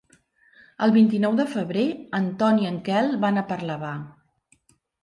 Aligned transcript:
El 0.85 0.93
vint-i-nou 0.95 1.37
de 1.41 1.45
febrer 1.53 1.85
en 2.21 2.27
Ton 2.41 2.65
i 2.65 2.69
en 2.73 2.83
Quel 2.89 3.17
van 3.27 3.39
a 3.39 3.47
Parlavà. 3.55 3.97